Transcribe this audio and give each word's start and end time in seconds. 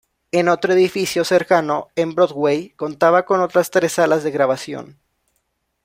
En 0.31 0.49
otro 0.49 0.73
edificio 0.73 1.23
cercano, 1.23 1.89
en 1.95 2.15
Broadway, 2.15 2.69
contaba 2.71 3.23
con 3.23 3.39
otras 3.39 3.69
tres 3.69 3.91
salas 3.91 4.23
de 4.23 4.31
grabación. 4.31 4.97